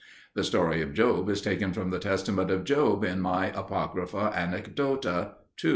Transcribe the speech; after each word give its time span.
The 0.33 0.43
story 0.43 0.81
of 0.81 0.95
Job 0.95 1.29
is 1.29 1.43
taken 1.43 1.73
from 1.73 1.91
The 1.91 1.99
Testament 1.99 2.49
of 2.49 2.63
Job 2.63 3.03
in 3.03 3.21
my 3.21 3.51
Apocrypha 3.51 4.33
Anecdota 4.35 5.33
(ii). 5.63 5.69